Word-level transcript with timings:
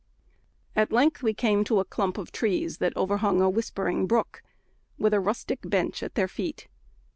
]At 0.75 0.91
length 0.91 1.21
we 1.21 1.35
came 1.35 1.63
to 1.65 1.79
a 1.79 1.85
clump 1.85 2.17
of 2.17 2.31
trees 2.31 2.79
that 2.79 2.97
overhung 2.97 3.39
a 3.39 3.47
whispering 3.51 4.07
brook, 4.07 4.41
with 4.97 5.13
a 5.13 5.19
rustic 5.19 5.59
bench 5.61 6.01
at 6.01 6.15
their 6.15 6.27
feet. 6.27 6.67